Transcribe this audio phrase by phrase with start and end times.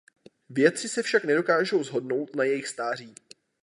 [0.49, 3.15] Vědci se však nedokážou shodnout na jejich stáří.